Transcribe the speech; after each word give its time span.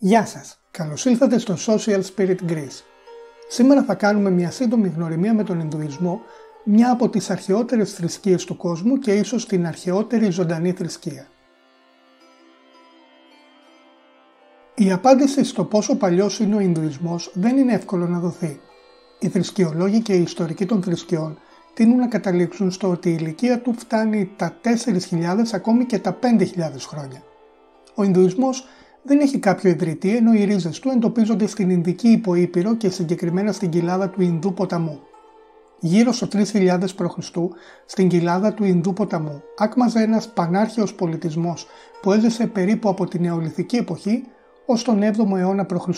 Γεια 0.00 0.26
σας, 0.26 0.60
καλώς 0.70 1.04
ήλθατε 1.04 1.38
στο 1.38 1.54
Social 1.66 2.00
Spirit 2.14 2.36
Greece. 2.48 2.82
Σήμερα 3.48 3.84
θα 3.84 3.94
κάνουμε 3.94 4.30
μια 4.30 4.50
σύντομη 4.50 4.88
γνωριμία 4.88 5.34
με 5.34 5.44
τον 5.44 5.60
Ινδουισμό, 5.60 6.20
μια 6.64 6.90
από 6.90 7.08
τις 7.08 7.30
αρχαιότερες 7.30 7.92
θρησκείες 7.92 8.44
του 8.44 8.56
κόσμου 8.56 8.98
και 8.98 9.12
ίσως 9.12 9.46
την 9.46 9.66
αρχαιότερη 9.66 10.30
ζωντανή 10.30 10.72
θρησκεία. 10.72 11.26
Η 14.74 14.92
απάντηση 14.92 15.44
στο 15.44 15.64
πόσο 15.64 15.96
παλιός 15.96 16.38
είναι 16.38 16.54
ο 16.54 16.60
Ινδουισμός 16.60 17.30
δεν 17.34 17.56
είναι 17.56 17.72
εύκολο 17.72 18.06
να 18.06 18.18
δοθεί. 18.18 18.60
Οι 19.18 19.28
θρησκεολόγοι 19.28 20.00
και 20.00 20.14
οι 20.14 20.22
ιστορικοί 20.22 20.66
των 20.66 20.82
θρησκειών 20.82 21.38
τείνουν 21.74 21.98
να 21.98 22.08
καταλήξουν 22.08 22.70
στο 22.70 22.90
ότι 22.90 23.08
η 23.10 23.16
ηλικία 23.20 23.60
του 23.60 23.74
φτάνει 23.78 24.30
τα 24.36 24.56
4.000 24.64 25.24
ακόμη 25.52 25.84
και 25.84 25.98
τα 25.98 26.18
5.000 26.22 26.44
χρόνια. 26.78 27.22
Ο 27.94 28.02
Ινδουισμός 28.02 28.66
δεν 29.02 29.20
έχει 29.20 29.38
κάποιο 29.38 29.70
ιδρυτή 29.70 30.16
ενώ 30.16 30.32
οι 30.32 30.44
ρίζες 30.44 30.78
του 30.78 30.88
εντοπίζονται 30.88 31.46
στην 31.46 31.70
Ινδική 31.70 32.08
υποήπειρο 32.08 32.76
και 32.76 32.90
συγκεκριμένα 32.90 33.52
στην 33.52 33.70
κοιλάδα 33.70 34.08
του 34.08 34.22
Ινδού 34.22 34.54
ποταμού. 34.54 35.00
Γύρω 35.80 36.12
στο 36.12 36.28
3000 36.32 36.78
π.Χ. 36.96 37.18
στην 37.86 38.08
κοιλάδα 38.08 38.54
του 38.54 38.64
Ινδού 38.64 38.92
ποταμού 38.92 39.42
άκμαζε 39.58 40.02
ένας 40.02 40.28
πανάρχαιος 40.28 40.94
πολιτισμός 40.94 41.66
που 42.02 42.12
έζησε 42.12 42.46
περίπου 42.46 42.88
από 42.88 43.06
την 43.06 43.22
νεολιθική 43.22 43.76
εποχή 43.76 44.24
ως 44.66 44.82
τον 44.82 45.00
7ο 45.02 45.36
αιώνα 45.36 45.66
π.Χ. 45.66 45.88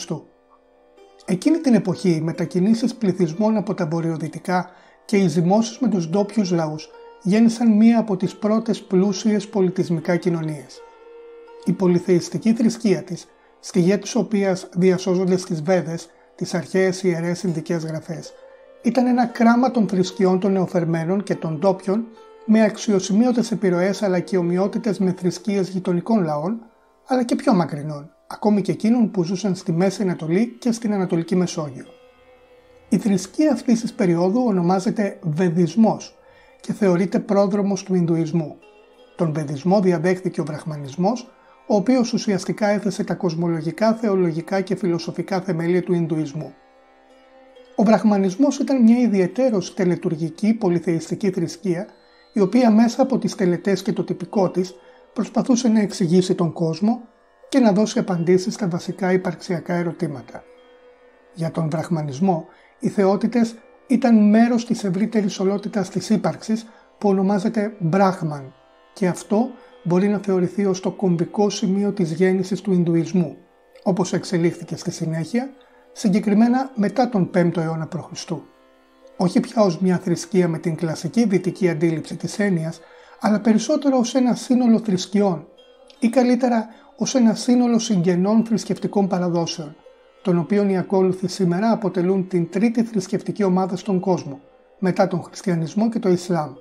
Εκείνη 1.25 1.59
την 1.59 1.75
εποχή 1.75 2.11
οι 2.11 2.20
μετακινήσεις 2.20 2.95
πληθυσμών 2.95 3.56
από 3.56 3.75
τα 3.75 3.87
βορειοδυτικά 3.87 4.70
και 5.05 5.17
οι 5.17 5.28
ζυμώσεις 5.28 5.78
με 5.78 5.89
τους 5.89 6.09
ντόπιους 6.09 6.51
λαούς 6.51 6.91
γέννησαν 7.23 7.77
μία 7.77 7.98
από 7.98 8.17
τις 8.17 8.37
πρώτες 8.37 8.83
πλούσιες 8.83 9.48
πολιτισμικά 9.48 10.17
κοινωνίες. 10.17 10.80
Η 11.64 11.73
πολυθεϊστική 11.73 12.52
θρησκεία 12.52 13.02
της, 13.02 13.27
στη 13.60 13.98
της 13.98 14.14
οποίας 14.14 14.69
διασώζονται 14.73 15.37
στις 15.37 15.62
Βέδες, 15.62 16.09
τις 16.34 16.55
αρχαίες 16.55 17.02
ιερές 17.02 17.42
Ινδικές 17.42 17.84
γραφές, 17.84 18.33
ήταν 18.83 19.06
ένα 19.06 19.27
κράμα 19.27 19.70
των 19.70 19.89
θρησκειών 19.89 20.41
των 20.41 20.52
νεοφερμένων 20.52 21.22
και 21.22 21.34
των 21.34 21.58
ντόπιων 21.58 22.06
με 22.44 22.62
αξιοσημείωτες 22.62 23.50
επιρροές 23.50 24.02
αλλά 24.02 24.20
και 24.20 24.36
ομοιότητες 24.36 24.98
με 24.98 25.12
θρησκείες 25.12 25.69
γειτονικών 25.69 26.25
λαών, 26.25 26.61
αλλά 27.06 27.25
και 27.25 27.34
πιο 27.34 27.55
μακρινών, 27.55 28.11
ακόμη 28.27 28.62
και 28.62 28.72
εκείνων 28.72 29.11
που 29.11 29.24
ζούσαν 29.24 29.55
στη 29.55 29.72
Μέση 29.72 30.02
Ανατολή 30.02 30.56
και 30.58 30.72
στην 30.72 30.92
Ανατολική 30.92 31.36
Μεσόγειο. 31.36 31.84
Η 32.89 32.98
θρησκεία 32.98 33.52
αυτής 33.52 33.80
της 33.80 33.92
περίοδου 33.92 34.45
ονομάζεται 34.47 35.19
Βεδισμός 35.22 36.19
και 36.61 36.72
θεωρείται 36.72 37.19
πρόδρομος 37.19 37.83
του 37.83 37.95
Ινδουισμού. 37.95 38.56
Τον 39.17 39.33
Βεδισμό 39.33 39.80
διαδέχθηκε 39.80 40.41
ο 40.41 40.45
Βραχμανισμός, 40.45 41.30
ο 41.71 41.75
οποίος 41.75 42.13
ουσιαστικά 42.13 42.69
έθεσε 42.69 43.05
τα 43.05 43.15
κοσμολογικά, 43.15 43.95
θεολογικά 43.95 44.61
και 44.61 44.77
φιλοσοφικά 44.77 45.41
θεμέλια 45.41 45.83
του 45.83 45.93
Ινδουισμού. 45.93 46.55
Ο 47.77 47.83
Βραχμανισμός 47.83 48.59
ήταν 48.59 48.83
μια 48.83 48.99
ιδιαίτερος 48.99 49.75
τελετουργική 49.75 50.55
πολυθεϊστική 50.55 51.31
θρησκεία, 51.31 51.87
η 52.33 52.41
οποία 52.41 52.71
μέσα 52.71 53.03
από 53.03 53.19
τις 53.19 53.35
τελετές 53.35 53.83
και 53.83 53.93
το 53.93 54.05
τυπικό 54.05 54.51
της 54.51 54.75
προσπαθούσε 55.13 55.69
να 55.69 55.81
εξηγήσει 55.81 56.35
τον 56.35 56.53
κόσμο 56.53 57.01
και 57.48 57.59
να 57.59 57.73
δώσει 57.73 57.98
απαντήσεις 57.98 58.55
στα 58.55 58.69
βασικά 58.69 59.13
υπαρξιακά 59.13 59.75
ερωτήματα. 59.75 60.43
Για 61.35 61.51
τον 61.51 61.71
Βραχμανισμό, 61.71 62.47
οι 62.79 62.89
θεότητες 62.89 63.55
ήταν 63.87 64.29
μέρος 64.29 64.67
της 64.67 64.85
ευρύτερης 64.85 65.41
ολότητας 65.41 65.91
της 65.91 66.11
ύπαρξης 66.11 66.67
που 66.98 67.09
ονομάζεται 67.09 67.77
Μπράχμαν 67.79 68.55
και 68.93 69.07
αυτό 69.07 69.51
μπορεί 69.83 70.09
να 70.09 70.19
θεωρηθεί 70.19 70.67
ως 70.67 70.81
το 70.81 70.91
κομβικό 70.91 71.50
σημείο 71.50 71.92
της 71.92 72.12
γέννησης 72.12 72.61
του 72.61 72.73
Ινδουισμού, 72.73 73.36
όπως 73.83 74.12
εξελίχθηκε 74.12 74.77
στη 74.77 74.91
συνέχεια, 74.91 75.50
συγκεκριμένα 75.92 76.70
μετά 76.75 77.09
τον 77.09 77.31
5ο 77.34 77.56
αιώνα 77.56 77.86
π.Χ. 77.86 78.31
Όχι 79.17 79.41
πια 79.41 79.62
ως 79.62 79.78
μια 79.78 79.98
θρησκεία 79.98 80.48
με 80.48 80.58
την 80.58 80.77
κλασική 80.77 81.25
δυτική 81.25 81.69
αντίληψη 81.69 82.17
της 82.17 82.39
έννοιας, 82.39 82.80
αλλά 83.20 83.41
περισσότερο 83.41 83.98
ως 83.98 84.14
ένα 84.14 84.35
σύνολο 84.35 84.79
θρησκειών 84.79 85.46
ή 85.98 86.08
καλύτερα 86.08 86.67
ως 86.97 87.14
ένα 87.14 87.35
σύνολο 87.35 87.79
συγγενών 87.79 88.45
θρησκευτικών 88.45 89.08
παραδόσεων, 89.08 89.77
των 90.23 90.39
οποίων 90.39 90.68
οι 90.68 90.79
ακόλουθοι 90.79 91.29
σήμερα 91.29 91.73
αποτελούν 91.73 92.29
την 92.29 92.51
τρίτη 92.51 92.83
θρησκευτική 92.83 93.45
ομάδα 93.45 93.77
στον 93.77 94.01
κόσμο, 94.01 94.41
μετά 94.79 95.07
τον 95.07 95.23
χριστιανισμό 95.23 95.89
και 95.89 95.98
το 95.98 96.08
Ισλάμ. 96.08 96.52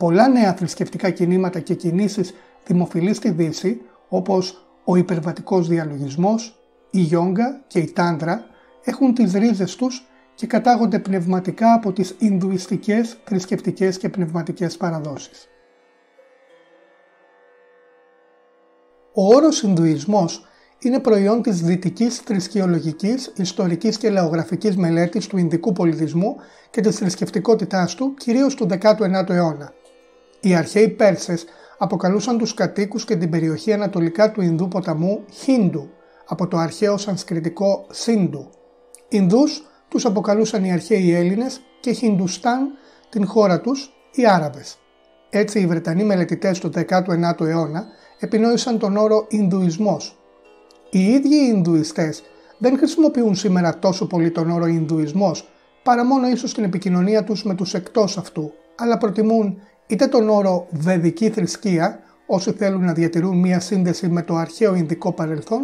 Πολλά 0.00 0.28
νέα 0.28 0.54
θρησκευτικά 0.54 1.10
κινήματα 1.10 1.60
και 1.60 1.74
κινήσεις 1.74 2.34
δημοφιλείς 2.66 3.16
στη 3.16 3.30
Δύση, 3.30 3.80
όπως 4.08 4.66
ο 4.84 4.96
υπερβατικός 4.96 5.68
διαλογισμός, 5.68 6.60
η 6.90 7.00
γιόγκα 7.00 7.60
και 7.66 7.78
η 7.78 7.92
τάντρα, 7.92 8.44
έχουν 8.84 9.14
τις 9.14 9.32
ρίζες 9.32 9.76
τους 9.76 10.08
και 10.34 10.46
κατάγονται 10.46 10.98
πνευματικά 10.98 11.72
από 11.72 11.92
τις 11.92 12.14
Ινδουιστικές 12.18 13.16
θρησκευτικές 13.24 13.98
και 13.98 14.08
πνευματικές 14.08 14.76
παραδόσεις. 14.76 15.48
Ο 19.12 19.34
όρος 19.34 19.62
Ινδουισμός 19.62 20.46
είναι 20.78 20.98
προϊόν 20.98 21.42
της 21.42 21.60
δυτικής 21.60 22.16
θρησκεολογικής, 22.18 23.32
ιστορικής 23.36 23.98
και 23.98 24.10
λαογραφικής 24.10 24.76
μελέτης 24.76 25.26
του 25.26 25.36
Ινδικού 25.36 25.72
πολιτισμού 25.72 26.36
και 26.70 26.80
της 26.80 26.96
θρησκευτικότητάς 26.96 27.94
του, 27.94 28.14
κυρίως 28.14 28.54
του 28.54 28.66
19ου 28.66 29.28
αιώνα. 29.28 29.72
Οι 30.40 30.54
αρχαίοι 30.54 30.88
Πέρσες 30.88 31.44
αποκαλούσαν 31.78 32.38
τους 32.38 32.54
κατοίκους 32.54 33.04
και 33.04 33.16
την 33.16 33.30
περιοχή 33.30 33.72
ανατολικά 33.72 34.30
του 34.30 34.40
Ινδού 34.40 34.68
ποταμού 34.68 35.24
Χίντου, 35.30 35.90
από 36.26 36.46
το 36.46 36.56
αρχαίο 36.56 36.96
σανσκριτικό 36.96 37.86
Σίντου. 37.90 38.50
Ινδούς 39.08 39.62
τους 39.88 40.04
αποκαλούσαν 40.04 40.64
οι 40.64 40.72
αρχαίοι 40.72 41.14
Έλληνες 41.14 41.60
και 41.80 41.92
Χιντουστάν 41.92 42.68
την 43.08 43.26
χώρα 43.26 43.60
τους 43.60 43.92
οι 44.12 44.26
Άραβες. 44.26 44.78
Έτσι 45.30 45.60
οι 45.60 45.66
Βρετανοί 45.66 46.04
μελετητές 46.04 46.58
του 46.58 46.70
19ου 46.74 47.46
αιώνα 47.46 47.86
επινόησαν 48.18 48.78
τον 48.78 48.96
όρο 48.96 49.26
Ινδουισμός. 49.28 50.18
Οι 50.90 51.04
ίδιοι 51.04 51.34
οι 51.34 51.52
Ινδουιστές 51.54 52.22
δεν 52.58 52.76
χρησιμοποιούν 52.76 53.34
σήμερα 53.34 53.78
τόσο 53.78 54.06
πολύ 54.06 54.30
τον 54.30 54.50
όρο 54.50 54.66
Ινδουισμός 54.66 55.48
παρά 55.82 56.04
μόνο 56.04 56.28
ίσως 56.28 56.50
στην 56.50 56.64
επικοινωνία 56.64 57.24
τους 57.24 57.44
με 57.44 57.54
τους 57.54 57.74
εκτός 57.74 58.18
αυτού, 58.18 58.52
αλλά 58.76 58.98
προτιμούν 58.98 59.60
είτε 59.90 60.06
τον 60.06 60.28
όρο 60.28 60.66
Βεδική 60.70 61.30
θρησκεία, 61.30 62.00
όσοι 62.26 62.52
θέλουν 62.52 62.84
να 62.84 62.92
διατηρούν 62.92 63.38
μία 63.38 63.60
σύνδεση 63.60 64.08
με 64.08 64.22
το 64.22 64.34
αρχαίο 64.34 64.74
Ινδικό 64.74 65.12
παρελθόν, 65.12 65.60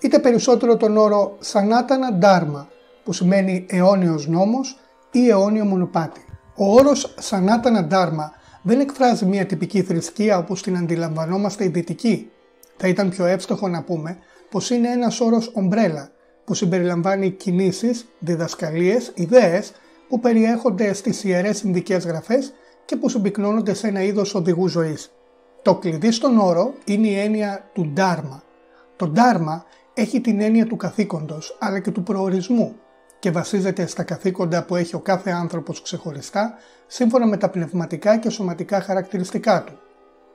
είτε 0.00 0.18
περισσότερο 0.18 0.76
τον 0.76 0.96
όρο 0.96 1.36
Σανάτανα 1.38 2.12
Ντάρμα, 2.12 2.68
που 3.04 3.12
σημαίνει 3.12 3.66
αιώνιος 3.68 4.28
νόμος 4.28 4.78
ή 5.10 5.28
αιώνιο 5.28 5.64
μονοπάτι. 5.64 6.24
Ο 6.56 6.74
όρος 6.74 7.14
Σανάτανα 7.18 7.84
Ντάρμα 7.84 8.32
δεν 8.62 8.80
εκφράζει 8.80 9.24
μία 9.24 9.46
τυπική 9.46 9.82
θρησκεία 9.82 10.38
όπως 10.38 10.62
την 10.62 10.76
αντιλαμβανόμαστε 10.76 11.64
η 11.64 11.68
δυτική. 11.68 12.30
Θα 12.76 12.88
ήταν 12.88 13.08
πιο 13.08 13.24
εύστοχο 13.24 13.68
να 13.68 13.82
πούμε 13.82 14.18
πως 14.50 14.70
είναι 14.70 14.90
ένας 14.90 15.20
όρος 15.20 15.50
ομπρέλα 15.54 16.10
που 16.44 16.54
συμπεριλαμβάνει 16.54 17.30
κινήσεις, 17.30 18.06
διδασκαλίες, 18.18 19.12
ιδέες 19.14 19.72
που 20.08 20.20
περιέχονται 20.20 20.92
στις 20.92 21.24
ιερές 21.24 21.62
Ινδικές 21.62 22.06
γραφές 22.06 22.52
και 22.86 22.96
που 22.96 23.08
συμπυκνώνονται 23.08 23.74
σε 23.74 23.88
ένα 23.88 24.02
είδος 24.02 24.34
οδηγού 24.34 24.68
ζωής. 24.68 25.10
Το 25.62 25.74
κλειδί 25.74 26.10
στον 26.10 26.38
όρο 26.38 26.74
είναι 26.84 27.06
η 27.06 27.18
έννοια 27.18 27.70
του 27.72 27.86
ντάρμα. 27.86 28.42
Το 28.96 29.08
ντάρμα 29.08 29.64
έχει 29.94 30.20
την 30.20 30.40
έννοια 30.40 30.66
του 30.66 30.76
καθήκοντος 30.76 31.56
αλλά 31.60 31.80
και 31.80 31.90
του 31.90 32.02
προορισμού 32.02 32.76
και 33.18 33.30
βασίζεται 33.30 33.86
στα 33.86 34.02
καθήκοντα 34.02 34.64
που 34.64 34.76
έχει 34.76 34.94
ο 34.94 34.98
κάθε 35.00 35.30
άνθρωπος 35.30 35.82
ξεχωριστά 35.82 36.54
σύμφωνα 36.86 37.26
με 37.26 37.36
τα 37.36 37.48
πνευματικά 37.48 38.16
και 38.16 38.30
σωματικά 38.30 38.80
χαρακτηριστικά 38.80 39.64
του. 39.64 39.78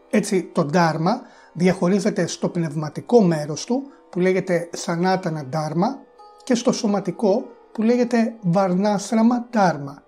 Έτσι 0.09 0.50
το 0.53 0.66
ντάρμα 0.66 1.22
διαχωρίζεται 1.53 2.28
στο 2.28 2.50
πνευματικό 2.50 3.22
μέρος 3.22 3.66
του 3.66 3.84
που 4.09 4.19
λέγεται 4.19 4.69
Σανάτανα 4.73 5.45
Ντάρμα 5.45 5.99
και 6.43 6.55
στο 6.55 6.72
σωματικό 6.72 7.46
που 7.72 7.81
λέγεται 7.81 8.35
Βαρνάσραμα 8.41 9.47
Ντάρμα. 9.52 10.00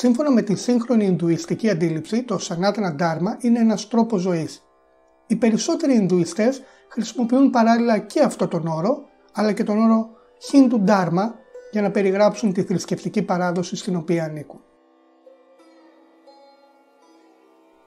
Σύμφωνα 0.00 0.30
με 0.30 0.42
τη 0.42 0.54
σύγχρονη 0.54 1.04
Ινδουιστική 1.04 1.70
αντίληψη, 1.70 2.22
το 2.22 2.38
Σανάτανα 2.38 2.94
Ντάρμα 2.94 3.36
είναι 3.40 3.58
ένας 3.58 3.88
τρόπος 3.88 4.20
ζωής. 4.20 4.64
Οι 5.26 5.36
περισσότεροι 5.36 5.94
Ινδουιστές 5.94 6.62
χρησιμοποιούν 6.88 7.50
παράλληλα 7.50 7.98
και 7.98 8.20
αυτό 8.20 8.48
τον 8.48 8.66
όρο, 8.66 9.04
αλλά 9.32 9.52
και 9.52 9.64
τον 9.64 9.78
όρο 9.78 10.10
Χίντου 10.38 10.80
Ντάρμα 10.80 11.34
για 11.72 11.82
να 11.82 11.90
περιγράψουν 11.90 12.52
τη 12.52 12.62
θρησκευτική 12.62 13.22
παράδοση 13.22 13.76
στην 13.76 13.96
οποία 13.96 14.24
ανήκουν. 14.24 14.60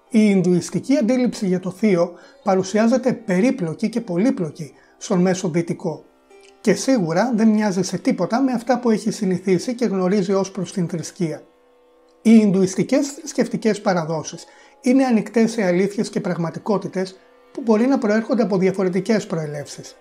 Η 0.09 0.19
Ινδουιστική 0.21 0.97
αντίληψη 0.97 1.47
για 1.47 1.59
το 1.59 1.71
θείο 1.71 2.13
παρουσιάζεται 2.43 3.13
περίπλοκη 3.13 3.89
και 3.89 4.01
πολύπλοκη 4.01 4.73
στον 4.97 5.21
μέσο 5.21 5.49
δυτικό 5.49 6.03
και 6.61 6.73
σίγουρα 6.73 7.31
δεν 7.35 7.47
μοιάζει 7.47 7.83
σε 7.83 7.97
τίποτα 7.97 8.41
με 8.41 8.51
αυτά 8.51 8.79
που 8.79 8.89
έχει 8.89 9.11
συνηθίσει 9.11 9.75
και 9.75 9.85
γνωρίζει 9.85 10.33
ως 10.33 10.51
προς 10.51 10.71
την 10.73 10.87
θρησκεία. 10.87 11.43
Οι 12.23 12.37
Ινδουιστικές 12.41 13.07
θρησκευτικές 13.07 13.81
παραδόσεις 13.81 14.45
είναι 14.81 15.05
ανοιχτές 15.05 15.51
σε 15.51 15.63
αλήθειες 15.63 16.09
και 16.09 16.19
πραγματικότητες 16.19 17.19
που 17.51 17.61
μπορεί 17.61 17.85
να 17.87 17.97
προέρχονται 17.97 18.43
από 18.43 18.57
διαφορετικές 18.57 19.27
προελεύσεις. 19.27 19.95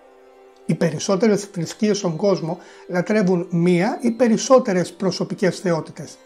Οι 0.67 0.75
περισσότερες 0.75 1.45
θρησκείες 1.45 1.99
στον 1.99 2.17
κόσμο 2.17 2.59
λατρεύουν 2.89 3.47
μία 3.51 3.99
ή 4.01 4.11
περισσότερες 4.11 4.93
προσωπικές 4.93 5.59
θεότητες. 5.59 6.19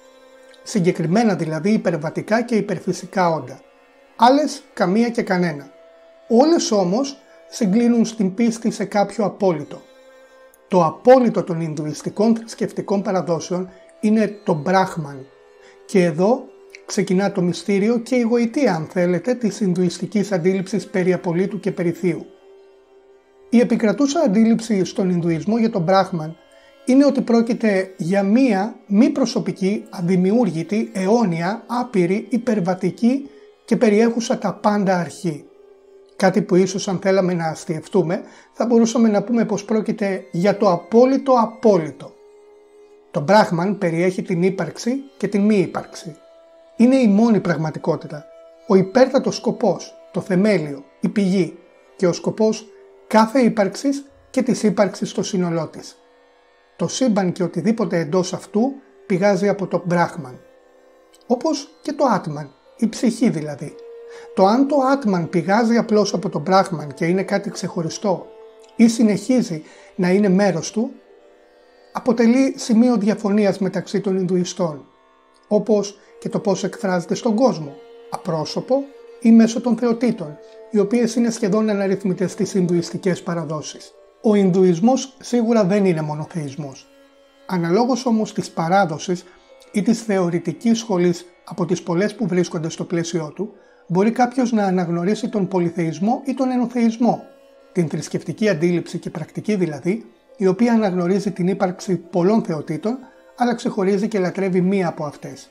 Συγκεκριμένα 0.62 1.34
δηλαδή 1.34 1.70
υπερβατικά 1.70 2.42
και 2.42 2.54
υπερφυσικά 2.54 3.28
όντα. 3.30 3.60
Άλλες 4.16 4.62
καμία 4.74 5.08
και 5.08 5.22
κανένα. 5.22 5.72
Όλες 6.28 6.70
όμως 6.70 7.18
συγκλίνουν 7.48 8.04
στην 8.04 8.34
πίστη 8.34 8.70
σε 8.70 8.84
κάποιο 8.84 9.24
απόλυτο. 9.24 9.82
Το 10.68 10.84
απόλυτο 10.84 11.42
των 11.42 11.60
Ινδουιστικών 11.60 12.36
θρησκευτικών 12.36 13.02
παραδόσεων 13.02 13.70
είναι 14.00 14.38
το 14.44 14.54
Μπράχμαν. 14.54 15.26
Και 15.86 16.04
εδώ 16.04 16.44
ξεκινά 16.86 17.32
το 17.32 17.42
μυστήριο 17.42 17.98
και 17.98 18.14
η 18.14 18.20
γοητεία 18.20 18.74
αν 18.74 18.86
θέλετε 18.86 19.34
της 19.34 19.60
Ινδουιστικής 19.60 20.32
αντίληψης 20.32 20.86
περί 20.86 21.12
απολύτου 21.12 21.60
και 21.60 21.70
περί 21.72 21.90
θείου. 21.90 22.26
Η 23.50 23.60
επικρατούσα 23.60 24.20
αντίληψη 24.20 24.84
στον 24.84 25.10
Ινδουισμό 25.10 25.58
για 25.58 25.70
τον 25.70 25.82
Μπράχμαν 25.82 26.36
είναι 26.84 27.04
ότι 27.04 27.20
πρόκειται 27.20 27.94
για 27.96 28.22
μία 28.22 28.76
μη 28.86 29.10
προσωπική, 29.10 29.84
αδημιούργητη, 29.90 30.90
αιώνια, 30.92 31.64
άπειρη, 31.66 32.26
υπερβατική 32.28 33.28
και 33.64 33.76
περιέχουσα 33.76 34.38
τα 34.38 34.54
πάντα 34.54 34.98
αρχή. 34.98 35.44
Κάτι 36.16 36.42
που 36.42 36.54
ίσως 36.54 36.88
αν 36.88 36.98
θέλαμε 36.98 37.34
να 37.34 37.46
αστιευτούμε 37.46 38.22
θα 38.52 38.66
μπορούσαμε 38.66 39.08
να 39.08 39.22
πούμε 39.22 39.44
πως 39.44 39.64
πρόκειται 39.64 40.24
για 40.32 40.56
το 40.56 40.70
απόλυτο 40.70 41.32
απόλυτο. 41.32 42.12
Το 43.14 43.20
Μπράχμαν 43.20 43.78
περιέχει 43.78 44.22
την 44.22 44.42
ύπαρξη 44.42 45.02
και 45.16 45.28
την 45.28 45.40
μη 45.40 45.58
ύπαρξη. 45.58 46.16
Είναι 46.76 46.96
η 46.96 47.08
μόνη 47.08 47.40
πραγματικότητα, 47.40 48.26
ο 48.66 48.74
υπέρτατος 48.74 49.36
σκοπός, 49.36 49.94
το 50.12 50.20
θεμέλιο, 50.20 50.84
η 51.00 51.08
πηγή 51.08 51.58
και 51.96 52.06
ο 52.06 52.12
σκοπός 52.12 52.66
κάθε 53.06 53.40
ύπαρξης 53.40 54.04
και 54.30 54.42
της 54.42 54.62
ύπαρξης 54.62 55.10
στο 55.10 55.22
σύνολό 55.22 55.66
της. 55.66 55.98
Το 56.76 56.88
σύμπαν 56.88 57.32
και 57.32 57.42
οτιδήποτε 57.42 57.98
εντός 57.98 58.32
αυτού 58.32 58.72
πηγάζει 59.06 59.48
από 59.48 59.66
το 59.66 59.82
Μπράχμαν. 59.84 60.40
Όπως 61.26 61.68
και 61.82 61.92
το 61.92 62.04
Άτμαν, 62.04 62.50
η 62.76 62.88
ψυχή 62.88 63.30
δηλαδή. 63.30 63.74
Το 64.34 64.46
αν 64.46 64.68
το 64.68 64.76
Άτμαν 64.92 65.28
πηγάζει 65.28 65.76
απλώς 65.76 66.14
από 66.14 66.28
το 66.28 66.38
Μπράχμαν 66.38 66.94
και 66.94 67.06
είναι 67.06 67.22
κάτι 67.22 67.50
ξεχωριστό 67.50 68.26
ή 68.76 68.88
συνεχίζει 68.88 69.62
να 69.96 70.10
είναι 70.10 70.28
μέρος 70.28 70.70
του, 70.70 70.90
αποτελεί 71.96 72.54
σημείο 72.56 72.96
διαφωνίας 72.96 73.58
μεταξύ 73.58 74.00
των 74.00 74.16
Ινδουιστών, 74.16 74.84
όπως 75.48 75.98
και 76.18 76.28
το 76.28 76.38
πώς 76.38 76.64
εκφράζεται 76.64 77.14
στον 77.14 77.34
κόσμο, 77.34 77.74
απρόσωπο 78.10 78.84
ή 79.20 79.32
μέσω 79.32 79.60
των 79.60 79.76
θεοτήτων, 79.76 80.38
οι 80.70 80.78
οποίες 80.78 81.14
είναι 81.14 81.30
σχεδόν 81.30 81.68
αναρρυθμιτές 81.68 82.32
στις 82.32 82.54
Ινδουιστικές 82.54 83.22
παραδόσεις. 83.22 83.92
Ο 84.22 84.34
Ινδουισμός 84.34 85.16
σίγουρα 85.20 85.64
δεν 85.64 85.84
είναι 85.84 86.02
μονοθεϊσμός. 86.02 86.88
Αναλόγως 87.46 88.06
όμως 88.06 88.32
της 88.32 88.50
παράδοσης 88.50 89.24
ή 89.72 89.82
της 89.82 90.02
θεωρητικής 90.02 90.78
σχολής 90.78 91.26
από 91.44 91.66
τις 91.66 91.82
πολλές 91.82 92.14
που 92.14 92.26
βρίσκονται 92.26 92.68
στο 92.68 92.84
πλαίσιο 92.84 93.32
του, 93.34 93.52
μπορεί 93.86 94.10
κάποιος 94.10 94.52
να 94.52 94.64
αναγνωρίσει 94.64 95.28
τον 95.28 95.48
πολυθεϊσμό 95.48 96.22
ή 96.24 96.34
τον 96.34 96.50
ενοθεϊσμό, 96.50 97.24
την 97.72 97.88
θρησκευτική 97.88 98.48
αντίληψη 98.48 98.98
και 98.98 99.10
πρακτική 99.10 99.54
δηλαδή, 99.54 100.04
η 100.36 100.46
οποία 100.46 100.72
αναγνωρίζει 100.72 101.30
την 101.30 101.48
ύπαρξη 101.48 101.96
πολλών 101.96 102.42
θεοτήτων, 102.44 102.98
αλλά 103.36 103.54
ξεχωρίζει 103.54 104.08
και 104.08 104.18
λατρεύει 104.18 104.60
μία 104.60 104.88
από 104.88 105.04
αυτές. 105.04 105.50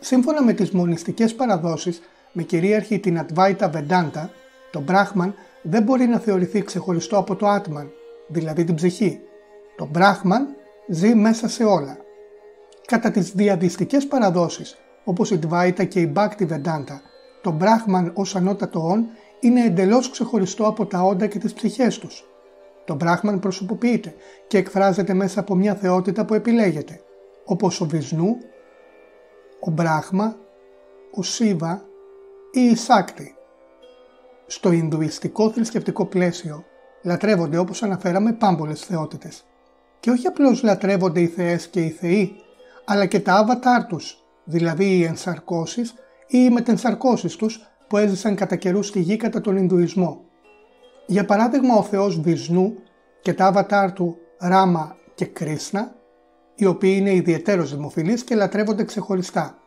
Σύμφωνα 0.00 0.42
με 0.42 0.52
τις 0.52 0.70
μονιστικές 0.70 1.34
παραδόσεις, 1.34 2.00
με 2.32 2.42
κυρίαρχη 2.42 2.98
την 2.98 3.26
Advaita 3.26 3.70
Vedanta, 3.70 4.28
το 4.70 4.80
Μπράχμαν 4.80 5.34
δεν 5.62 5.82
μπορεί 5.82 6.06
να 6.06 6.18
θεωρηθεί 6.18 6.62
ξεχωριστό 6.62 7.16
από 7.16 7.36
το 7.36 7.48
Άτμαν, 7.48 7.90
δηλαδή 8.28 8.64
την 8.64 8.74
ψυχή. 8.74 9.20
Το 9.76 9.88
Μπράχμαν 9.92 10.46
ζει 10.88 11.14
μέσα 11.14 11.48
σε 11.48 11.64
όλα. 11.64 11.96
Κατά 12.86 13.10
τις 13.10 13.32
διαδιστικές 13.32 14.06
παραδόσεις, 14.06 14.78
όπως 15.04 15.30
η 15.30 15.38
Dvaita 15.48 15.88
και 15.88 16.00
η 16.00 16.12
Bhakti 16.16 16.48
Vedanta, 16.48 17.00
το 17.42 17.50
Μπράχμαν 17.50 18.12
ως 18.14 18.36
ανώτατο 18.36 18.88
όν 18.88 19.06
είναι 19.40 19.64
εντελώς 19.64 20.10
ξεχωριστό 20.10 20.66
από 20.66 20.86
τα 20.86 21.02
όντα 21.02 21.26
και 21.26 21.38
τις 21.38 21.52
ψυχές 21.52 21.98
τους. 21.98 22.24
Το 22.84 22.94
Μπράχμαν 22.94 23.38
προσωποποιείται 23.38 24.14
και 24.46 24.58
εκφράζεται 24.58 25.14
μέσα 25.14 25.40
από 25.40 25.54
μια 25.54 25.74
θεότητα 25.74 26.24
που 26.24 26.34
επιλέγεται, 26.34 27.00
όπως 27.44 27.80
ο 27.80 27.86
Βυσνού, 27.86 28.36
ο 29.60 29.70
Μπράχμα, 29.70 30.36
ο 31.14 31.22
Σίβα 31.22 31.84
ή 32.52 32.60
η 32.60 32.76
Σάκτη. 32.76 33.34
Στο 34.46 34.72
Ινδουιστικό 34.72 35.50
θρησκευτικό 35.50 36.06
πλαίσιο 36.06 36.64
λατρεύονται 37.02 37.58
όπως 37.58 37.82
αναφέραμε 37.82 38.32
πάμπολες 38.32 38.80
θεότητες. 38.80 39.44
Και 40.00 40.10
όχι 40.10 40.26
απλώς 40.26 40.62
λατρεύονται 40.62 41.20
οι 41.20 41.26
θεές 41.26 41.68
και 41.68 41.80
οι 41.80 41.90
θεοί, 41.90 42.36
αλλά 42.84 43.06
και 43.06 43.20
τα 43.20 43.34
άβατάρ 43.34 43.86
τους, 43.86 44.24
δηλαδή 44.44 44.96
οι 44.96 45.04
ενσαρκώσεις 45.04 45.94
ή 46.26 46.38
οι 46.38 46.50
μετενσαρκώσεις 46.50 47.36
τους 47.36 47.60
που 47.88 47.96
έζησαν 47.96 48.34
κατά 48.34 48.56
καιρούς 48.56 48.86
στη 48.86 49.00
γη 49.00 49.16
κατά 49.16 49.40
τον 49.40 49.56
Ινδουισμό. 49.56 50.24
Για 51.06 51.24
παράδειγμα 51.24 51.74
ο 51.76 51.82
θεός 51.82 52.20
Βυσνού 52.20 52.74
και 53.22 53.34
τα 53.34 53.46
άβατάρ 53.46 53.92
του 53.92 54.18
Ράμα 54.38 54.96
και 55.14 55.24
Κρίσνα, 55.24 55.94
οι 56.54 56.66
οποίοι 56.66 56.96
είναι 56.98 57.14
ιδιαίτερος 57.14 57.74
δημοφιλείς 57.74 58.24
και 58.24 58.34
λατρεύονται 58.34 58.84
ξεχωριστά. 58.84 59.58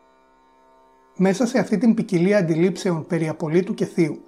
Μέσα 1.16 1.46
σε 1.46 1.58
αυτή 1.58 1.78
την 1.78 1.94
ποικιλία 1.94 2.38
αντιλήψεων 2.38 3.06
περί 3.06 3.28
απολύτου 3.28 3.74
και 3.74 3.84
θείου 3.84 4.20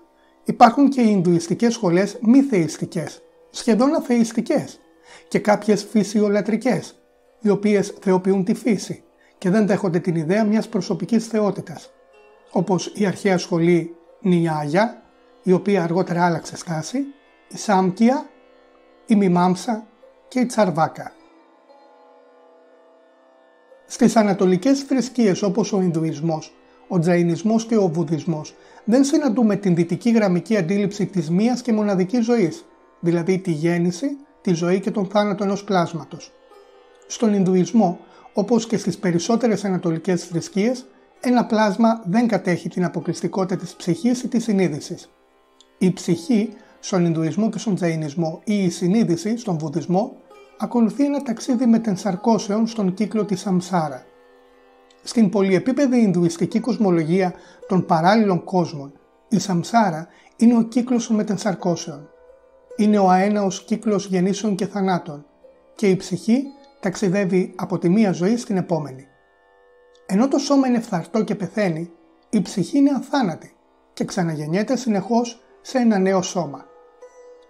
υπάρχουν 0.45 0.89
και 0.89 1.01
οι 1.01 1.09
Ινδουιστικές 1.09 1.73
σχολές 1.73 2.19
μη 2.21 2.43
θεϊστικές, 2.43 3.23
σχεδόν 3.51 3.95
αθεϊστικές 3.95 4.81
και 5.29 5.39
κάποιες 5.39 5.85
φυσιολατρικές, 5.85 6.99
οι 7.41 7.49
οποίες 7.49 7.95
θεοποιούν 8.01 8.45
τη 8.45 8.55
φύση 8.55 9.03
και 9.39 9.51
δεν 9.51 9.67
δέχονται 9.67 9.99
την 9.99 10.15
ιδέα 10.15 10.45
μιας 10.45 10.69
προσωπικής 10.69 11.27
θεότητας, 11.27 11.91
όπως 12.51 12.93
η 12.95 13.07
αρχαία 13.07 13.39
σχολή 13.39 13.95
Νιάγια, 14.21 15.03
η 15.43 15.52
οποία 15.52 15.82
αργότερα 15.82 16.25
άλλαξε 16.25 16.56
στάση, 16.56 16.99
η 17.49 17.56
Σάμκια, 17.56 18.29
η 19.06 19.14
Μιμάμσα 19.14 19.87
και 20.29 20.40
η 20.40 20.46
Τσαρβάκα. 20.46 21.12
Στις 23.87 24.17
ανατολικές 24.17 24.82
θρησκείες 24.82 25.43
όπως 25.43 25.73
ο 25.73 25.81
Ινδουισμός, 25.81 26.55
ο 26.88 26.99
Τζαϊνισμός 26.99 27.67
και 27.67 27.76
ο 27.76 27.88
Βουδισμός 27.88 28.55
δεν 28.85 29.05
συναντούμε 29.05 29.56
την 29.56 29.75
δυτική 29.75 30.11
γραμμική 30.11 30.56
αντίληψη 30.56 31.06
της 31.06 31.31
μίας 31.31 31.62
και 31.62 31.73
μοναδικής 31.73 32.25
ζωής, 32.25 32.64
δηλαδή 33.00 33.38
τη 33.38 33.50
γέννηση, 33.50 34.17
τη 34.40 34.52
ζωή 34.52 34.81
και 34.81 34.90
τον 34.90 35.06
θάνατο 35.06 35.44
ενός 35.44 35.64
πλάσματος. 35.64 36.32
Στον 37.07 37.35
Ινδουισμό, 37.35 37.99
όπως 38.33 38.66
και 38.66 38.76
στις 38.76 38.99
περισσότερες 38.99 39.64
ανατολικές 39.64 40.25
θρησκείες, 40.25 40.87
ένα 41.21 41.47
πλάσμα 41.47 42.02
δεν 42.04 42.28
κατέχει 42.28 42.68
την 42.68 42.85
αποκλειστικότητα 42.85 43.57
της 43.57 43.75
ψυχής 43.75 44.23
ή 44.23 44.28
της 44.28 44.42
συνείδησης. 44.45 45.11
Η 45.78 45.92
ψυχή, 45.92 46.52
στον 46.80 47.04
Ινδουισμό 47.04 47.50
και 47.50 47.58
στον 47.58 47.75
Τζαϊνισμό 47.75 48.40
ή 48.44 48.64
η 48.64 48.70
συνείδηση, 48.70 49.37
στον 49.37 49.58
Βουδισμό, 49.58 50.16
ακολουθεί 50.58 51.04
ένα 51.04 51.23
ταξίδι 51.23 51.66
μετενσαρκώσεων 51.66 52.66
στον 52.66 52.94
κύκλο 52.94 53.25
της 53.25 53.40
Σαμσάρα. 53.40 54.04
Στην 55.02 55.28
πολυεπίπεδη 55.28 56.00
Ινδουιστική 56.00 56.61
κοσμολογία 56.61 57.35
των 57.68 57.87
παράλληλων 57.87 58.44
κόσμων, 58.44 58.92
η 59.28 59.38
Σαμσάρα 59.38 60.08
είναι 60.37 60.56
ο 60.56 60.62
κύκλος 60.62 61.06
των 61.06 61.16
μετενσαρκώσεων. 61.16 62.08
Είναι 62.76 62.99
ο 62.99 63.11
αέναος 63.11 63.64
κύκλος 63.64 64.06
γεννήσεων 64.06 64.54
και 64.54 64.66
θανάτων 64.66 65.26
και 65.75 65.88
η 65.88 65.97
ψυχή 65.97 66.42
ταξιδεύει 66.80 67.54
από 67.56 67.78
τη 67.78 67.88
μία 67.88 68.12
ζωή 68.12 68.37
στην 68.37 68.56
επόμενη. 68.56 69.06
Ενώ 70.06 70.28
το 70.28 70.38
σώμα 70.38 70.66
είναι 70.66 70.80
φθαρτό 70.80 71.25
και 71.25 71.35
πεθαίνει, 71.35 71.90
η 72.30 72.42
ψυχή 72.42 72.78
είναι 72.78 72.90
αθάνατη 72.97 73.52
και 73.92 74.04
ξαναγεννιέται 74.04 74.76
συνεχώς 74.76 75.42
σε 75.61 75.79
ένα 75.79 75.99
νέο 75.99 76.23
σώμα. 76.23 76.67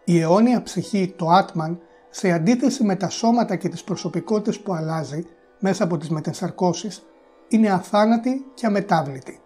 Η 0.05 0.21
αιώνια 0.21 0.63
ψυχή, 0.63 1.15
το 1.17 1.29
Άτμαν, 1.29 1.81
σε 2.11 2.31
αντίθεση 2.31 2.85
με 2.85 2.97
τα 2.97 3.09
σώματα 3.09 3.57
και 3.57 3.69
τις 3.69 3.85
προσωπικότητες 3.85 4.61
που 4.61 4.73
αλλάζει 4.73 5.25
μέσα 5.59 5.85
από 5.85 5.97
τις 5.97 6.09
μετενσαρκώσεις, 6.09 7.07
είναι 7.49 7.71
αθάνατη 7.71 8.45
και 8.55 8.67
αμετάβλητη. 8.67 9.41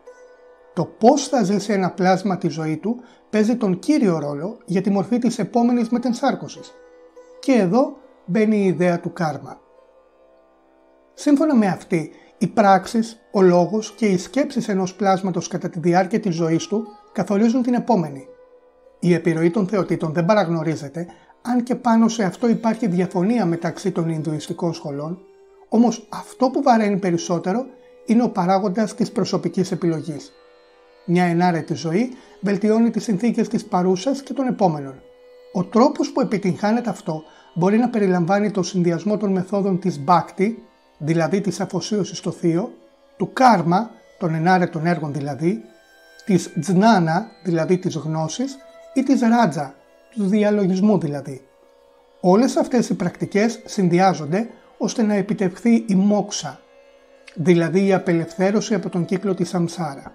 Το 0.75 0.85
πώς 0.85 1.29
θα 1.29 1.43
ζήσει 1.43 1.73
ένα 1.73 1.91
πλάσμα 1.91 2.39
τη 2.39 2.49
ζωή 2.49 2.77
του 2.77 3.01
παίζει 3.31 3.57
τον 3.57 3.79
κύριο 3.79 4.19
ρόλο 4.19 4.59
για 4.65 4.81
τη 4.81 4.91
μορφή 4.91 5.19
της 5.19 5.39
επόμενης 5.39 5.89
μετενσάρκωσης. 5.89 6.73
Και 7.41 7.53
εδώ 7.53 7.97
μπαίνει 8.27 8.57
η 8.57 8.67
ιδέα 8.67 9.01
του 9.01 9.13
κάρμα. 9.13 9.61
Σύμφωνα 11.15 11.55
με 11.55 11.67
αυτή, 11.67 12.13
οι 12.39 12.47
πράξεις, 12.47 13.21
ο 13.33 13.41
λόγος 13.41 13.93
και 13.93 14.07
οι 14.07 14.19
σκέψεις 14.19 14.69
ενός 14.69 14.95
πλάσματος 14.95 15.49
κατά 15.49 15.69
τη 15.69 15.79
διάρκεια 15.79 16.21
της 16.21 16.35
ζωής 16.35 16.67
του 16.67 16.87
καθορίζουν 17.13 17.63
την 17.63 17.75
επόμενη. 17.75 18.27
Η 19.05 19.15
επιρροή 19.15 19.51
των 19.51 19.69
θεοτήτων 19.69 20.13
δεν 20.13 20.25
παραγνωρίζεται, 20.25 21.07
αν 21.43 21.63
και 21.63 21.75
πάνω 21.75 22.09
σε 22.09 22.25
αυτό 22.25 22.49
υπάρχει 22.49 22.87
διαφωνία 22.87 23.47
μεταξύ 23.47 23.91
των 23.91 24.09
Ινδουιστικών 24.09 24.75
σχολών, 24.75 25.19
όμως 25.69 26.07
αυτό 26.09 26.51
που 26.51 26.63
βαραίνει 26.63 26.97
περισσότερο 26.97 27.67
είναι 28.07 28.23
ο 28.23 28.29
παράγοντας 28.29 28.95
της 28.95 29.13
προσωπικής 29.13 29.73
επιλογής. 29.73 30.33
Μια 31.05 31.25
ενάρετη 31.25 31.75
ζωή 31.75 32.11
βελτιώνει 32.41 32.91
τις 32.91 33.03
συνθήκες 33.03 33.49
της 33.49 33.65
παρούσας 33.65 34.23
και 34.23 34.33
των 34.33 34.47
επόμενων. 34.47 35.03
Ο 35.53 35.65
τρόπος 35.65 36.13
που 36.13 36.21
επιτυγχάνεται 36.21 36.91
αυτό 36.91 37.23
μπορεί 37.55 37.79
να 37.79 37.89
περιλαμβάνει 37.89 38.51
το 38.51 38.63
συνδυασμό 38.63 39.17
των 39.17 39.33
μεθόδων 39.33 39.79
της 39.79 40.05
Bhakti, 40.07 40.55
δηλαδή 40.99 41.41
της 41.41 41.61
αφοσίωσης 41.61 42.19
στο 42.19 42.31
θείο, 42.31 42.73
του 43.17 43.33
Karma, 43.39 43.89
των 44.19 44.35
ενάρετων 44.35 44.87
έργων 44.87 45.13
δηλαδή, 45.13 45.63
της 46.25 46.53
Jnana, 46.67 47.23
δηλαδή 47.45 47.79
της 47.79 47.95
γνώσης, 47.95 48.57
ή 48.95 49.03
της 49.03 49.21
Raja, 49.23 49.71
του 50.11 50.27
διαλογισμού 50.27 50.99
δηλαδή. 50.99 51.47
Όλες 52.21 52.57
αυτές 52.57 52.89
οι 52.89 52.95
πρακτικές 52.95 53.61
συνδυάζονται 53.65 54.49
ώστε 54.79 55.03
να 55.03 55.15
επιτευχθεί 55.15 55.85
η 55.89 55.95
μόξα, 55.95 56.61
δηλαδή 57.35 57.87
η 57.87 57.93
απελευθέρωση 57.93 58.75
από 58.75 58.89
τον 58.89 59.05
κύκλο 59.05 59.35
της 59.35 59.49
Σαμσάρα. 59.49 60.15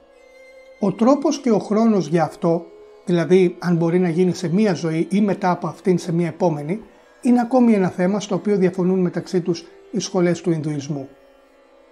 Ο 0.79 0.91
τρόπος 0.91 1.39
και 1.39 1.51
ο 1.51 1.59
χρόνος 1.59 2.07
για 2.07 2.23
αυτό, 2.23 2.65
δηλαδή 3.05 3.55
αν 3.59 3.75
μπορεί 3.75 3.99
να 3.99 4.09
γίνει 4.09 4.33
σε 4.33 4.49
μία 4.49 4.73
ζωή 4.73 5.07
ή 5.11 5.21
μετά 5.21 5.51
από 5.51 5.67
αυτήν 5.67 5.97
σε 5.97 6.11
μία 6.11 6.27
επόμενη, 6.27 6.81
είναι 7.21 7.41
ακόμη 7.41 7.73
ένα 7.73 7.89
θέμα 7.89 8.19
στο 8.19 8.35
οποίο 8.35 8.57
διαφωνούν 8.57 8.99
μεταξύ 8.99 9.41
τους 9.41 9.65
οι 9.91 9.99
σχολές 9.99 10.41
του 10.41 10.51
Ινδουισμού. 10.51 11.09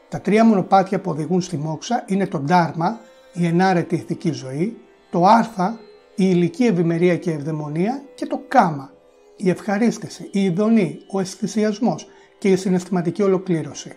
Τα 0.09 0.21
τρία 0.21 0.45
μονοπάτια 0.45 0.99
που 0.99 1.11
οδηγούν 1.11 1.41
στη 1.41 1.57
μόξα 1.57 2.03
είναι 2.07 2.27
το 2.27 2.39
Ντάρμα, 2.39 2.99
η 3.33 3.45
ενάρετη 3.45 3.95
ηθική 3.95 4.31
ζωή, 4.31 4.77
το 5.11 5.25
Άρθα, 5.25 5.79
η 6.15 6.23
ηλική 6.27 6.65
ευημερία 6.65 7.17
και 7.17 7.31
ευδαιμονία 7.31 8.03
και 8.15 8.25
το 8.25 8.41
Κάμα, 8.47 8.91
η 9.35 9.49
ευχαρίστηση, 9.49 10.29
η 10.31 10.43
ειδονή, 10.43 10.99
ο 11.11 11.19
αισθησιασμός 11.19 12.07
και 12.37 12.47
η 12.47 12.55
συναισθηματική 12.55 13.21
ολοκλήρωση. 13.21 13.91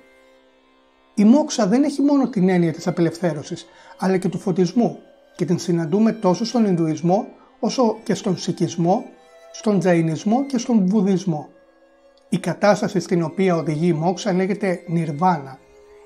Η 1.15 1.25
μόξα 1.25 1.67
δεν 1.67 1.83
έχει 1.83 2.03
μόνο 2.03 2.29
την 2.29 2.49
έννοια 2.49 2.73
της 2.73 2.87
απελευθέρωσης, 2.87 3.67
αλλά 3.99 4.17
και 4.17 4.29
του 4.29 4.39
φωτισμού 4.39 4.99
και 5.37 5.45
την 5.45 5.59
συναντούμε 5.59 6.13
τόσο 6.13 6.45
στον 6.45 6.65
Ινδουισμό 6.65 7.27
όσο 7.61 7.99
και 8.05 8.15
στον 8.15 8.37
Σικισμό, 8.37 9.05
στον 9.53 9.79
Τζαϊνισμό 9.79 10.47
και 10.47 10.59
στον 10.59 10.87
Βουδισμό. 10.87 11.49
Η 12.29 12.39
κατάσταση 12.39 13.01
στην 13.01 13.23
οποία 13.23 13.57
οδηγεί 13.57 13.89
η 13.89 13.93
μόξα 13.93 14.33
λέγεται 14.33 14.83
Νιρβάνα, 14.87 15.59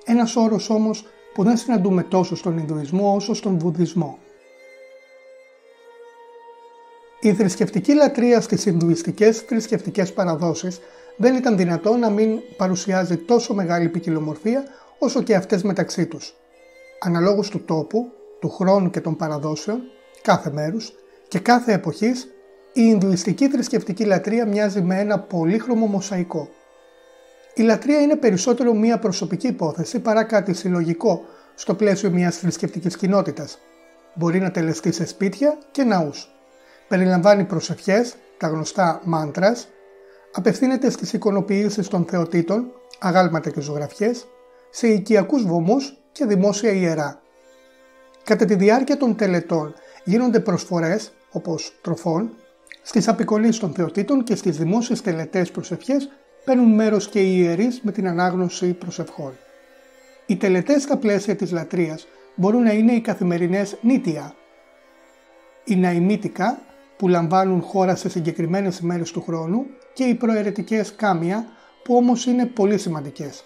ένας 0.04 0.36
όρος 0.36 0.70
όμως 0.70 1.04
που 1.34 1.42
δεν 1.42 1.56
συναντούμε 1.56 2.02
τόσο 2.02 2.36
στον 2.36 2.58
Ινδουισμό 2.58 3.14
όσο 3.14 3.34
στον 3.34 3.58
Βουδισμό. 3.58 4.18
Η 7.24 7.32
θρησκευτική 7.32 7.94
λατρεία 7.94 8.40
στις 8.40 8.66
Ινδουιστικές 8.66 9.38
θρησκευτικές 9.38 10.12
παραδόσεις 10.12 10.80
δεν 11.16 11.34
ήταν 11.34 11.56
δυνατό 11.56 11.96
να 11.96 12.10
μην 12.10 12.40
παρουσιάζει 12.56 13.16
τόσο 13.16 13.54
μεγάλη 13.54 13.88
ποικιλομορφία 13.88 14.64
όσο 14.98 15.22
και 15.22 15.34
αυτές 15.34 15.62
μεταξύ 15.62 16.06
τους. 16.06 16.34
Αναλόγως 17.00 17.48
του 17.48 17.64
τόπου, 17.64 18.12
του 18.40 18.50
χρόνου 18.50 18.90
και 18.90 19.00
των 19.00 19.16
παραδόσεων, 19.16 19.80
κάθε 20.22 20.50
μέρους 20.50 20.92
και 21.28 21.38
κάθε 21.38 21.72
εποχής, 21.72 22.24
η 22.72 22.82
Ινδουιστική 22.84 23.48
θρησκευτική 23.48 24.04
λατρεία 24.04 24.46
μοιάζει 24.46 24.80
με 24.80 24.98
ένα 24.98 25.18
πολύχρωμο 25.18 25.86
μοσαϊκό. 25.86 26.48
Η 27.54 27.62
λατρεία 27.62 28.00
είναι 28.00 28.16
περισσότερο 28.16 28.74
μία 28.74 28.98
προσωπική 28.98 29.46
υπόθεση 29.46 30.00
παρά 30.00 30.24
κάτι 30.24 30.54
συλλογικό 30.54 31.24
στο 31.54 31.74
πλαίσιο 31.74 32.10
μιας 32.10 32.36
θρησκευτικής 32.36 32.96
κοινότητας. 32.96 33.58
Μπορεί 34.14 34.38
να 34.38 34.50
τελεστεί 34.50 34.92
σε 34.92 35.06
σπίτια 35.06 35.58
και 35.70 35.82
ναούς. 35.82 36.26
Περιλαμβάνει 36.92 37.44
προσευχές, 37.44 38.14
τα 38.36 38.46
γνωστά 38.46 39.00
μάντρας, 39.04 39.68
απευθύνεται 40.32 40.90
στις 40.90 41.12
εικονοποιήσεις 41.12 41.88
των 41.88 42.04
θεοτήτων, 42.04 42.72
αγάλματα 42.98 43.50
και 43.50 43.60
ζωγραφιές, 43.60 44.26
σε 44.70 44.88
οικιακούς 44.88 45.46
βωμούς 45.46 45.96
και 46.12 46.26
δημόσια 46.26 46.70
ιερά. 46.70 47.20
Κατά 48.24 48.44
τη 48.44 48.54
διάρκεια 48.54 48.96
των 48.96 49.16
τελετών 49.16 49.74
γίνονται 50.04 50.40
προσφορές, 50.40 51.12
όπως 51.30 51.78
τροφών, 51.82 52.30
στις 52.82 53.08
απεικονίσεις 53.08 53.58
των 53.58 53.72
θεοτήτων 53.72 54.24
και 54.24 54.34
στις 54.34 54.58
δημόσιες 54.58 55.00
τελετές 55.00 55.50
προσευχές 55.50 56.08
παίρνουν 56.44 56.74
μέρος 56.74 57.08
και 57.08 57.20
οι 57.20 57.34
ιερείς 57.38 57.80
με 57.82 57.92
την 57.92 58.08
ανάγνωση 58.08 58.72
προσευχών. 58.72 59.32
Οι 60.26 60.36
τελετές 60.36 60.82
στα 60.82 60.96
πλαίσια 60.96 61.36
της 61.36 61.52
λατρείας 61.52 62.06
μπορούν 62.34 62.62
να 62.62 62.72
είναι 62.72 62.92
οι 62.92 63.00
καθημερινές 63.00 63.76
νήτια, 63.80 64.34
οι 65.64 65.76
ναημίτικα 65.76 66.58
που 67.02 67.08
λαμβάνουν 67.08 67.62
χώρα 67.62 67.94
σε 67.96 68.08
συγκεκριμένες 68.08 68.78
ημέρες 68.78 69.10
του 69.10 69.22
χρόνου 69.22 69.66
και 69.92 70.04
οι 70.04 70.14
προαιρετικές 70.14 70.94
κάμια 70.94 71.46
που 71.82 71.96
όμως 71.96 72.26
είναι 72.26 72.46
πολύ 72.46 72.78
σημαντικές. 72.78 73.44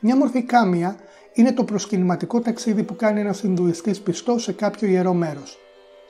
Μια 0.00 0.16
μορφή 0.16 0.42
κάμια 0.42 0.96
είναι 1.32 1.52
το 1.52 1.64
προσκυνηματικό 1.64 2.40
ταξίδι 2.40 2.82
που 2.82 2.96
κάνει 2.96 3.20
ένας 3.20 3.42
Ινδουιστής 3.42 4.00
πιστός 4.00 4.42
σε 4.42 4.52
κάποιο 4.52 4.88
ιερό 4.88 5.12
μέρος. 5.12 5.58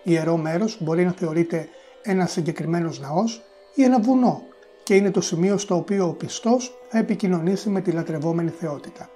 Ιερό 0.03 0.37
μέρος 0.37 0.77
μπορεί 0.81 1.05
να 1.05 1.13
θεωρείται 1.13 1.69
ένας 2.03 2.33
συγκεκριμένος 2.33 3.01
ναός 3.01 3.43
ή 3.75 3.83
ένα 3.83 4.01
βουνό 4.01 4.43
και 4.83 4.95
είναι 4.95 5.11
το 5.11 5.21
σημείο 5.21 5.59
στο 5.59 5.77
οποίο 5.77 6.07
ο 6.07 6.13
πιστός 6.13 6.79
θα 6.89 6.99
επικοινωνήσει 6.99 7.69
με 7.69 7.81
τη 7.81 7.91
λατρευόμενη 7.91 8.51
θεότητα. 8.51 9.09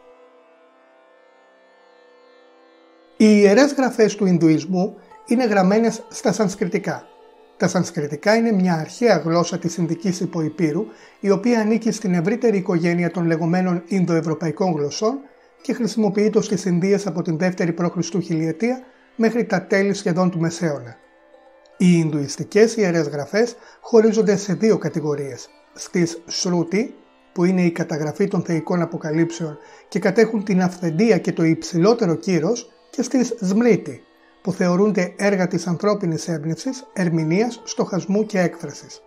Οι 3.17 3.27
ιερές 3.27 3.73
γραφές 3.73 4.15
του 4.15 4.27
Ινδουισμού 4.27 4.97
είναι 5.27 5.45
γραμμένες 5.45 6.03
στα 6.09 6.33
σανσκριτικά. 6.33 7.07
Τα 7.57 7.69
σανσκριτικά 7.69 8.37
είναι 8.37 8.53
μια 8.53 8.75
αρχαία 8.75 9.17
γλώσσα 9.17 9.59
της 9.59 9.77
Ινδικής 9.77 10.21
υποϊπήρου 10.21 10.87
η 11.21 11.31
οποία 11.31 11.61
ανήκει 11.61 11.91
στην 11.91 12.15
ευρύτερη 12.15 12.57
οικογένεια 12.57 13.11
των 13.11 13.27
λεγόμενων 13.27 13.83
Ινδοευρωπαϊκών 13.87 14.73
γλωσσών 14.73 15.19
και 15.63 15.73
χρησιμοποιείται 15.73 16.43
στις 16.43 16.65
Ινδίες 16.65 17.07
από 17.07 17.23
την 17.23 17.39
2η 17.41 17.75
π.Χ. 17.75 18.25
χιλιετία 18.25 18.83
μέχρι 19.17 19.45
τα 19.45 19.67
τέλη 19.67 19.95
σχεδόν 19.95 20.31
του 20.31 20.41
Μεσαίωνα. 20.41 20.97
Οι 21.77 21.87
Ινδουιστικές 21.95 22.77
ιερές 22.77 23.09
γραφές 23.09 23.57
χωρίζονται 23.81 24.37
σε 24.37 24.55
δύο 24.55 24.79
κατηγορίες. 24.79 25.49
Στις 25.75 26.23
Σρούτι, 26.27 26.95
που 27.33 27.45
είναι 27.45 27.63
η 27.63 27.71
καταγραφή 27.71 28.29
των 28.29 28.43
θεϊκών 28.43 28.83
αποκαλύψεων 28.83 29.59
και 29.89 29.99
κατέχουν 29.99 30.45
την 30.45 30.63
αυθεντία 30.63 31.19
και 31.19 31.33
το 31.33 31.43
υψηλότερο 31.45 32.15
κύρος, 32.15 32.71
και 32.91 33.03
στις 33.03 33.35
Σμρίτι, 33.41 34.06
που 34.47 34.53
θεωρούνται 34.53 35.15
έργα 35.17 35.47
της 35.47 35.67
ανθρώπινης 35.67 36.29
έμπνευσης, 36.29 36.87
ερμηνείας, 36.93 37.61
στοχασμού 37.65 38.27
και 38.27 38.41
έκφρασης. 38.41 39.03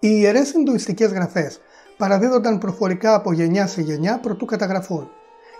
Οι 0.00 0.08
ιερές 0.10 0.52
Ινδουιστικές 0.52 1.10
γραφές 1.10 1.60
παραδίδονταν 1.96 2.58
προφορικά 2.58 3.14
από 3.14 3.32
γενιά 3.32 3.66
σε 3.66 3.80
γενιά 3.80 4.18
προτού 4.18 4.44
καταγραφούν. 4.44 5.10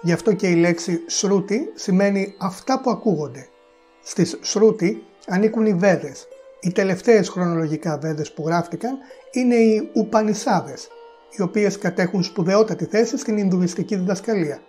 Γι' 0.03 0.13
αυτό 0.13 0.33
και 0.33 0.49
η 0.49 0.55
λέξη 0.55 1.01
Σρούτι 1.07 1.73
σημαίνει 1.75 2.35
αυτά 2.39 2.81
που 2.81 2.91
ακούγονται. 2.91 3.49
Στις 4.03 4.39
Σρούτι 4.41 5.03
ανήκουν 5.27 5.67
οι 5.67 5.75
Βέδες. 5.75 6.29
Οι 6.61 6.73
τελευταίες 6.73 7.29
χρονολογικά 7.29 7.99
Βέδες 7.99 8.33
που 8.33 8.47
γράφτηκαν 8.47 8.99
είναι 9.33 9.55
οι 9.55 9.91
Ουπανισάδες, 9.95 10.89
οι 11.37 11.43
οποίες 11.43 11.79
κατέχουν 11.79 12.23
σπουδαιότατη 12.23 12.85
θέση 12.85 13.19
στην 13.19 13.39
Ινδουιστική 13.39 13.97
διδασκαλία. 13.97 14.61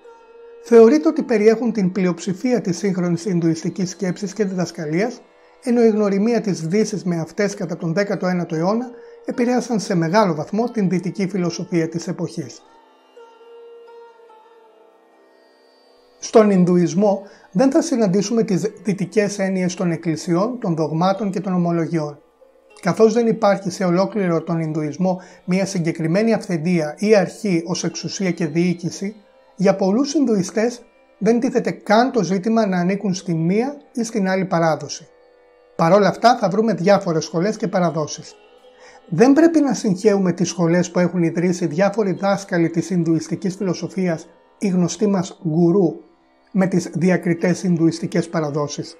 Θεωρείται 0.69 1.07
ότι 1.07 1.23
περιέχουν 1.23 1.71
την 1.71 1.91
πλειοψηφία 1.91 2.61
της 2.61 2.77
σύγχρονης 2.77 3.25
Ινδουιστικής 3.25 3.89
σκέψης 3.89 4.33
και 4.33 4.45
διδασκαλίας, 4.45 5.21
ενώ 5.63 5.83
η 5.83 5.89
γνωριμία 5.89 6.41
της 6.41 6.67
Δύσης 6.67 7.03
με 7.03 7.19
αυτές 7.19 7.53
κατά 7.53 7.77
τον 7.77 7.93
19ο 7.97 8.51
αιώνα 8.51 8.89
επηρέασαν 9.25 9.79
σε 9.79 9.95
μεγάλο 9.95 10.35
βαθμό 10.35 10.71
την 10.71 10.89
δυτική 10.89 11.27
φιλοσοφία 11.27 11.89
της 11.89 12.07
εποχής. 12.07 12.61
Στον 16.19 16.49
Ινδουισμό 16.49 17.21
δεν 17.51 17.71
θα 17.71 17.81
συναντήσουμε 17.81 18.43
τις 18.43 18.71
δυτικές 18.83 19.39
έννοιες 19.39 19.73
των 19.73 19.91
εκκλησιών, 19.91 20.59
των 20.59 20.75
δογμάτων 20.75 21.31
και 21.31 21.39
των 21.39 21.53
ομολογιών. 21.53 22.21
Καθώς 22.81 23.13
δεν 23.13 23.27
υπάρχει 23.27 23.69
σε 23.69 23.83
ολόκληρο 23.83 24.41
τον 24.41 24.59
Ινδουισμό 24.59 25.21
μια 25.45 25.65
συγκεκριμένη 25.65 26.33
αυθεντία 26.33 26.95
ή 26.97 27.15
αρχή 27.15 27.63
ως 27.65 27.83
εξουσία 27.83 28.31
και 28.31 28.45
διοίκηση, 28.45 29.15
για 29.57 29.75
πολλούς 29.75 30.13
Ινδουιστές 30.13 30.81
δεν 31.17 31.39
τίθεται 31.39 31.71
καν 31.71 32.11
το 32.11 32.23
ζήτημα 32.23 32.67
να 32.67 32.77
ανήκουν 32.77 33.13
στη 33.13 33.33
μία 33.33 33.77
ή 33.93 34.03
στην 34.03 34.29
άλλη 34.29 34.45
παράδοση. 34.45 35.07
Παρ' 35.75 35.93
όλα 35.93 36.07
αυτά 36.07 36.37
θα 36.37 36.49
βρούμε 36.49 36.73
διάφορες 36.73 37.23
σχολές 37.23 37.57
και 37.57 37.67
παραδόσεις. 37.67 38.35
Δεν 39.09 39.33
πρέπει 39.33 39.61
να 39.61 39.73
συγχαίουμε 39.73 40.31
τις 40.31 40.49
σχολές 40.49 40.91
που 40.91 40.99
έχουν 40.99 41.23
ιδρύσει 41.23 41.65
διάφοροι 41.65 42.11
δάσκαλοι 42.11 42.69
της 42.69 42.89
Ινδουιστικής 42.89 43.55
φιλοσοφίας 43.55 44.27
ή 44.57 44.67
γνωστοί 44.67 45.07
μας 45.07 45.39
γκουρού 45.47 45.93
με 46.51 46.67
τις 46.67 46.89
διακριτές 46.93 47.63
Ινδουιστικές 47.63 48.29
παραδόσεις, 48.29 48.95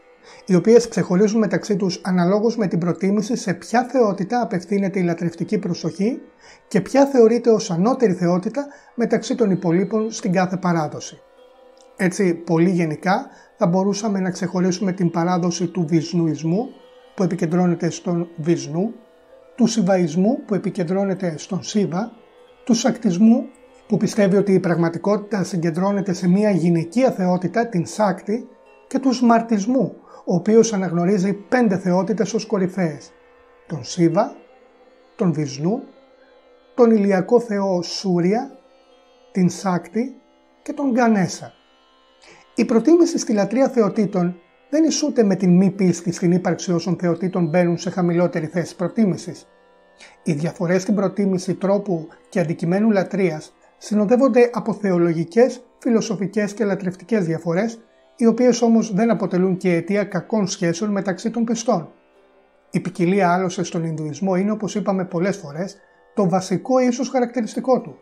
οι 0.46 0.56
οποίες 0.56 0.88
ξεχωρίζουν 0.88 1.40
μεταξύ 1.40 1.76
τους 1.76 2.02
αναλόγως 2.04 2.58
με 2.58 2.68
την 2.68 2.80
προτίμηση 2.80 3.36
σε 3.36 3.54
ποια 3.54 3.84
θεότητα 3.84 4.42
απευθύνεται 4.42 5.00
η 5.00 5.04
λατρευτική 5.04 5.58
προσοχή 5.58 6.22
και 6.68 6.82
ποια 6.82 7.06
θεωρείται 7.06 7.50
ως 7.50 7.72
ανώτερη 7.72 8.14
θεότητα 8.14 8.66
μεταξύ 8.96 9.36
των 9.36 9.52
υπολείπων 9.52 10.12
στην 10.12 10.32
κάθε 10.32 10.58
παράδοση. 10.58 11.20
Έτσι, 11.96 12.34
πολύ 12.34 12.70
γενικά, 12.70 13.26
θα 13.58 13.68
μπορούσαμε 13.68 14.20
να 14.20 14.32
ξεχωρίσουμε 14.32 14.92
την 14.92 15.12
παράδοση 15.12 15.68
του 15.68 15.86
Βυσνουισμού 15.88 16.68
που 17.16 17.24
επικεντρώνεται 17.24 17.90
στον 17.90 18.28
Βυσνού, 18.36 18.94
του 19.56 19.68
Σιβαϊσμού 19.68 20.40
που 20.46 20.54
επικεντρώνεται 20.54 21.38
στον 21.38 21.64
Σίβα, 21.64 22.12
του 22.64 22.74
Σακτισμού 22.74 23.46
που 23.88 23.98
πιστεύει 23.98 24.38
ότι 24.38 24.54
η 24.54 24.60
πραγματικότητα 24.60 25.44
συγκεντρώνεται 25.44 26.14
σε 26.14 26.28
μια 26.28 26.50
γυναικεία 26.50 27.12
θεότητα, 27.12 27.68
την 27.68 27.86
Σάκτη, 27.86 28.48
και 28.88 29.00
του 29.00 29.14
Σμαρτισμού, 29.14 29.96
ο 30.30 30.36
οποίος 30.36 30.74
αναγνωρίζει 30.74 31.34
πέντε 31.34 31.78
θεότητες 31.78 32.34
ως 32.34 32.46
κορυφαίες, 32.46 33.12
τον 33.68 33.84
Σίβα, 33.84 34.36
τον 35.16 35.34
Βυσνού, 35.34 35.84
τον 36.76 36.92
ηλιακό 36.92 37.40
θεό 37.40 37.82
Σούρια, 37.82 38.52
την 39.32 39.50
Σάκτη 39.50 40.16
και 40.62 40.74
τον 40.74 40.92
Γκανέσα. 40.92 41.54
Η 42.56 42.66
προτίμηση 42.66 43.18
στη 43.18 43.34
λατρεία 43.34 43.70
θεοτήτων 43.70 44.40
δεν 44.70 44.84
ισούται 44.84 45.24
με 45.24 45.36
την 45.36 45.58
μη 45.58 45.72
πίστη 45.72 46.12
στην 46.12 46.32
ύπαρξη 46.32 46.74
όσων 46.74 46.98
θεοτήτων 47.00 47.48
μπαίνουν 47.48 47.78
σε 47.78 47.90
χαμηλότερη 47.90 48.46
θέση 48.46 48.76
προτίμησης. 48.76 49.48
Οι 50.24 50.34
διαφορές 50.34 50.82
στην 50.82 50.96
προτίμηση 50.96 51.54
τρόπου 51.54 52.08
και 52.30 52.40
αντικειμένου 52.40 52.92
λατρείας 52.92 53.54
συνοδεύονται 53.78 54.50
από 54.54 54.74
θεολογικές, 54.74 55.62
φιλοσοφικές 55.80 56.54
και 56.54 56.66
λατρευτικές 56.66 57.26
διαφορές, 57.26 57.80
οι 58.18 58.26
οποίες 58.26 58.62
όμως 58.62 58.94
δεν 58.94 59.10
αποτελούν 59.10 59.58
και 59.58 59.74
αιτία 59.74 60.04
κακών 60.04 60.48
σχέσεων 60.48 60.92
μεταξύ 60.92 61.30
των 61.30 61.44
πιστών. 61.44 61.92
Η 62.72 62.80
ποικιλία 62.80 63.34
άλλωστε 63.34 63.64
στον 63.64 63.84
Ινδουισμό 63.84 64.36
είναι 64.36 64.52
όπως 64.52 64.76
είπαμε 64.76 65.06
πολλές 65.06 65.38
φορές 65.38 65.78
το 66.14 66.30
βασικό 66.30 66.80
ίσως 66.80 67.10
χαρακτηριστικό 67.10 67.82
του. 67.82 67.98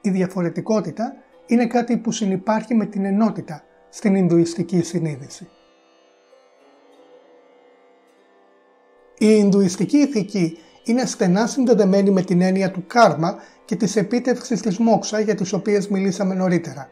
Η 0.00 0.10
διαφορετικότητα 0.10 1.12
είναι 1.46 1.66
κάτι 1.66 1.96
που 1.96 2.12
συνυπάρχει 2.12 2.74
με 2.74 2.86
την 2.86 3.04
ενότητα 3.04 3.62
στην 3.88 4.14
Ινδουιστική 4.14 4.82
συνείδηση. 4.82 5.48
Η 9.18 9.26
Ινδουιστική 9.38 9.96
ηθική 9.96 10.58
είναι 10.84 11.04
στενά 11.04 11.46
συνδεδεμένη 11.46 12.10
με 12.10 12.22
την 12.22 12.40
έννοια 12.40 12.70
του 12.70 12.86
κάρμα 12.86 13.38
και 13.64 13.76
της 13.76 13.96
επίτευξης 13.96 14.60
της 14.60 14.78
μόξα 14.78 15.20
για 15.20 15.34
τις 15.34 15.52
οποίες 15.52 15.88
μιλήσαμε 15.88 16.34
νωρίτερα. 16.34 16.90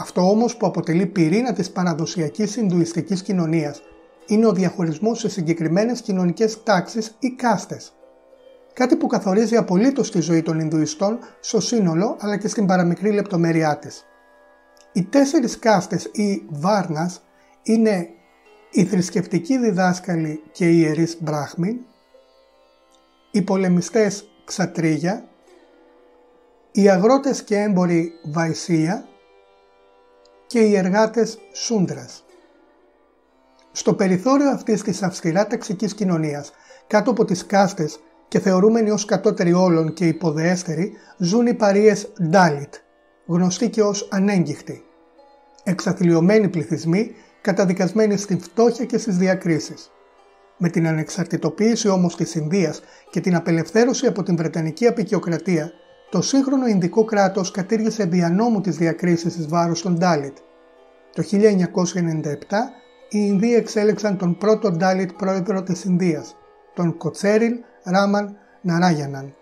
Αυτό 0.00 0.30
όμως 0.30 0.56
που 0.56 0.66
αποτελεί 0.66 1.06
πυρήνα 1.06 1.52
της 1.52 1.70
παραδοσιακής 1.70 2.56
Ινδουιστικής 2.56 3.22
κοινωνίας 3.22 3.82
είναι 4.26 4.46
ο 4.46 4.52
διαχωρισμός 4.52 5.18
σε 5.18 5.28
συγκεκριμένες 5.28 6.00
κοινωνικές 6.00 6.62
τάξεις 6.62 7.16
ή 7.18 7.30
κάστες. 7.30 7.92
Κάτι 8.72 8.96
που 8.96 9.06
καθορίζει 9.06 9.56
απολύτως 9.56 10.10
τη 10.10 10.20
ζωή 10.20 10.42
των 10.42 10.60
Ινδουιστών 10.60 11.18
στο 11.40 11.60
σύνολο 11.60 12.16
αλλά 12.20 12.36
και 12.36 12.48
στην 12.48 12.66
παραμικρή 12.66 13.12
λεπτομέρειά 13.12 13.78
της. 13.78 14.04
Οι 14.92 15.04
τέσσερις 15.04 15.58
κάστες 15.58 16.04
ή 16.04 16.42
βάρνας 16.48 17.22
είναι 17.62 18.08
οι 18.70 18.84
θρησκευτικοί 18.84 19.58
διδάσκαλοι 19.58 20.42
και 20.52 20.68
οι 20.70 20.78
ιερείς 20.80 21.16
μπράχμιν, 21.20 21.76
οι 23.30 23.42
πολεμιστές 23.42 24.28
ξατρίγια, 24.44 25.28
οι 26.72 26.88
αγρότες 26.88 27.42
και 27.42 27.56
έμποροι 27.56 28.12
βαϊσία 28.24 29.08
και 30.48 30.60
οι 30.60 30.76
εργάτες 30.76 31.38
σούντρας. 31.52 32.24
Στο 33.72 33.94
περιθώριο 33.94 34.50
αυτής 34.50 34.82
της 34.82 35.02
αυστηρά 35.02 35.46
ταξικής 35.46 35.94
κοινωνίας, 35.94 36.52
κάτω 36.86 37.10
από 37.10 37.24
τις 37.24 37.46
κάστες 37.46 38.00
και 38.28 38.38
θεωρούμενοι 38.38 38.90
ως 38.90 39.04
κατώτεροι 39.04 39.52
όλων 39.52 39.92
και 39.92 40.06
υποδεέστεροι, 40.06 40.92
ζουν 41.18 41.46
οι 41.46 41.54
παρείες 41.54 42.12
Ντάλιτ, 42.22 42.74
γνωστοί 43.26 43.70
και 43.70 43.82
ως 43.82 44.08
ανέγγιχτοι. 44.10 44.84
Εξαθλειωμένοι 45.64 46.48
πληθυσμοί, 46.48 47.14
καταδικασμένοι 47.40 48.16
στην 48.16 48.40
φτώχεια 48.40 48.84
και 48.84 48.98
στις 48.98 49.16
διακρίσεις. 49.16 49.90
Με 50.56 50.68
την 50.68 50.86
ανεξαρτητοποίηση 50.86 51.88
όμως 51.88 52.16
της 52.16 52.34
Ινδίας 52.34 52.80
και 53.10 53.20
την 53.20 53.34
απελευθέρωση 53.34 54.06
από 54.06 54.22
την 54.22 54.36
Βρετανική 54.36 54.86
απεικιοκρατία, 54.86 55.72
το 56.10 56.22
σύγχρονο 56.22 56.66
Ινδικό 56.66 57.04
κράτος 57.04 57.50
κατήργησε 57.50 58.04
δια 58.04 58.28
νόμου 58.28 58.60
τις 58.60 58.76
διακρίσεις 58.76 59.36
εις 59.36 59.48
βάρος 59.48 59.82
των 59.82 59.94
Ντάλιτ. 59.98 60.36
Το 61.14 61.22
1997 61.22 62.72
οι 63.08 63.18
Ινδοί 63.26 63.54
εξέλεξαν 63.54 64.16
τον 64.16 64.36
πρώτο 64.36 64.70
Ντάλιτ 64.70 65.10
πρόεδρο 65.12 65.62
της 65.62 65.84
Ινδίας, 65.84 66.36
τον 66.74 66.96
Κοτσέριλ 66.96 67.54
Ράμαν 67.82 68.36
Ναράγιαναν. 68.60 69.34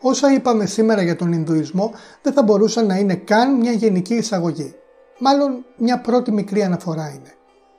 Όσα 0.00 0.32
είπαμε 0.32 0.66
σήμερα 0.66 1.02
για 1.02 1.16
τον 1.16 1.32
Ινδουισμό 1.32 1.92
δεν 2.22 2.32
θα 2.32 2.42
μπορούσαν 2.42 2.86
να 2.86 2.96
είναι 2.96 3.14
καν 3.14 3.54
μια 3.54 3.72
γενική 3.72 4.14
εισαγωγή. 4.14 4.74
Μάλλον 5.18 5.64
μια 5.76 6.00
πρώτη 6.00 6.32
μικρή 6.32 6.62
αναφορά 6.62 7.08
είναι. 7.08 7.32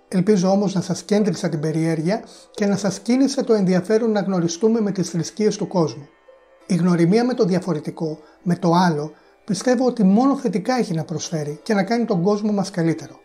Ελπίζω 0.08 0.50
όμως 0.50 0.74
να 0.74 0.82
σας 0.82 1.04
κέντρισα 1.04 1.50
την 1.50 1.60
περιέργεια 1.60 2.24
και 2.52 2.66
να 2.66 2.76
σας 2.76 3.00
κίνησε 3.00 3.44
το 3.44 3.54
ενδιαφέρον 3.54 4.12
να 4.12 4.20
γνωριστούμε 4.20 4.82
με 4.82 4.92
τις 4.92 5.10
θρησκείες 5.10 5.58
του 5.58 5.68
κόσμου. 5.68 6.08
Η 6.72 6.76
γνωριμία 6.76 7.26
με 7.26 7.34
το 7.34 7.46
διαφορετικό, 7.46 8.20
με 8.44 8.56
το 8.56 8.72
άλλο, 8.74 9.14
πιστεύω 9.46 9.86
ότι 9.86 10.04
μόνο 10.04 10.38
θετικά 10.38 10.78
έχει 10.78 10.94
να 10.94 11.04
προσφέρει 11.04 11.60
και 11.64 11.74
να 11.74 11.84
κάνει 11.84 12.06
τον 12.06 12.22
κόσμο 12.22 12.52
μας 12.52 12.72
καλύτερο. 12.72 13.20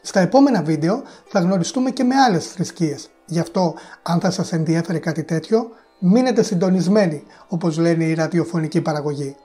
Στα 0.00 0.20
επόμενα 0.20 0.62
βίντεο 0.62 1.02
θα 1.28 1.40
γνωριστούμε 1.40 1.90
και 1.90 2.04
με 2.04 2.14
άλλες 2.14 2.46
θρησκείες. 2.46 3.10
Γι' 3.26 3.38
αυτό, 3.38 3.74
αν 4.02 4.20
θα 4.20 4.30
σας 4.30 4.52
ενδιαφέρει 4.52 4.98
κάτι 4.98 5.22
τέτοιο, 5.22 5.68
μείνετε 5.98 6.42
συντονισμένοι, 6.42 7.22
όπως 7.48 7.78
λένε 7.78 8.04
οι 8.04 8.14
ραδιοφωνικοί 8.14 8.80
παραγωγοί. 8.80 9.36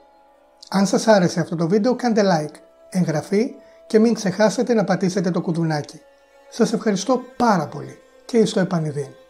Αν 0.70 0.86
σας 0.86 1.06
άρεσε 1.06 1.40
αυτό 1.40 1.56
το 1.56 1.68
βίντεο, 1.68 1.94
κάντε 1.94 2.22
like, 2.24 2.54
εγγραφή 2.90 3.54
και 3.86 3.98
μην 3.98 4.14
ξεχάσετε 4.14 4.74
να 4.74 4.84
πατήσετε 4.84 5.30
το 5.30 5.40
κουδουνάκι. 5.40 6.00
Σας 6.48 6.72
ευχαριστώ 6.72 7.20
πάρα 7.36 7.66
πολύ 7.66 7.98
και 8.24 8.44
στο 8.44 8.60
επανειδήν. 8.60 9.21